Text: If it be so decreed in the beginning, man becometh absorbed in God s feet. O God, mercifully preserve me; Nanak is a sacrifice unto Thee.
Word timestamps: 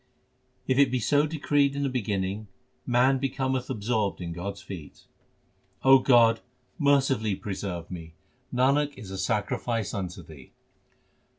If 0.65 0.79
it 0.79 0.89
be 0.89 0.97
so 0.99 1.27
decreed 1.27 1.75
in 1.75 1.83
the 1.83 1.87
beginning, 1.87 2.47
man 2.87 3.19
becometh 3.19 3.69
absorbed 3.69 4.19
in 4.19 4.33
God 4.33 4.53
s 4.53 4.61
feet. 4.63 5.05
O 5.83 5.99
God, 5.99 6.39
mercifully 6.79 7.35
preserve 7.35 7.91
me; 7.91 8.15
Nanak 8.51 8.97
is 8.97 9.11
a 9.11 9.17
sacrifice 9.19 9.93
unto 9.93 10.23
Thee. 10.23 10.53